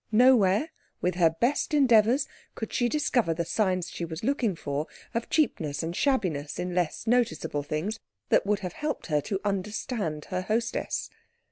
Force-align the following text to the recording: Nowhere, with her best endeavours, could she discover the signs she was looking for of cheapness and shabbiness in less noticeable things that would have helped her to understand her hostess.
Nowhere, 0.11 0.69
with 0.99 1.13
her 1.13 1.35
best 1.39 1.75
endeavours, 1.75 2.27
could 2.55 2.73
she 2.73 2.89
discover 2.89 3.35
the 3.35 3.45
signs 3.45 3.87
she 3.91 4.03
was 4.03 4.23
looking 4.23 4.55
for 4.55 4.87
of 5.13 5.29
cheapness 5.29 5.83
and 5.83 5.95
shabbiness 5.95 6.57
in 6.57 6.73
less 6.73 7.05
noticeable 7.05 7.61
things 7.61 7.99
that 8.29 8.43
would 8.43 8.61
have 8.61 8.73
helped 8.73 9.05
her 9.05 9.21
to 9.21 9.39
understand 9.45 10.25
her 10.31 10.41
hostess. 10.41 11.11